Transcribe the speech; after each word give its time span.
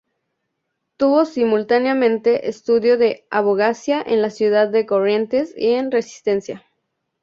Tuvo 0.97 1.25
simultáneamente 1.25 2.49
estudio 2.49 2.97
de 2.97 3.27
abogacía 3.29 4.01
en 4.03 4.23
la 4.23 4.31
ciudad 4.31 4.67
de 4.69 4.87
Corrientes 4.87 5.53
y 5.55 5.73
en 5.73 5.91
Resistencia. 5.91 6.65